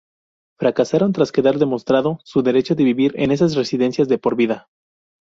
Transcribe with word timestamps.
Fracasaron, 0.57 1.13
tras 1.13 1.31
quedar 1.31 1.59
demostrado 1.59 2.21
su 2.23 2.41
derecho 2.41 2.73
a 2.73 2.77
vivir 2.77 3.13
en 3.17 3.29
esas 3.29 3.53
residencias 3.55 4.07
de 4.07 4.17
por 4.17 4.35
vida. 4.35 4.67